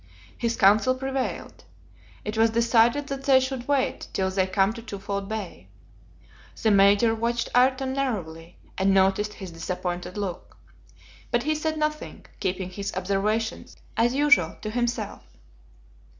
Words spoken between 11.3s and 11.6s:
he